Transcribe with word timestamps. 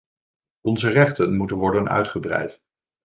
Onze 0.61 0.89
rechten 0.89 1.35
moeten 1.35 1.57
worden 1.57 1.89
uitgebreid. 1.89 2.61